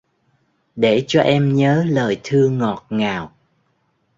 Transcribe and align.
Để 0.75 1.03
cho 1.07 1.21
em 1.21 1.55
nhớ 1.55 1.85
lời 1.89 2.19
thương 2.23 2.57
ngọt 2.57 2.85
ngào 2.89 3.33